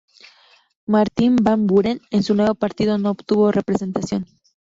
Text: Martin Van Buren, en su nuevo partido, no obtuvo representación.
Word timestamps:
Martin 0.87 1.35
Van 1.35 1.67
Buren, 1.67 2.01
en 2.09 2.23
su 2.23 2.33
nuevo 2.33 2.55
partido, 2.55 2.97
no 2.97 3.11
obtuvo 3.11 3.51
representación. 3.51 4.25